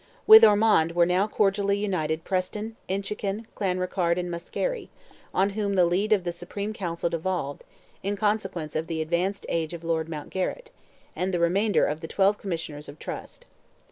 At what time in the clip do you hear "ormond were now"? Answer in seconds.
0.43-1.27